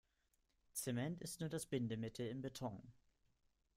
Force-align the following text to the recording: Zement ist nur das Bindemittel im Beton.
Zement 0.73 1.21
ist 1.21 1.41
nur 1.41 1.49
das 1.49 1.67
Bindemittel 1.67 2.27
im 2.27 2.41
Beton. 2.41 2.81